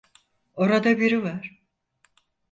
Orada 0.53 0.99
biri 0.99 1.23
var. 1.23 1.61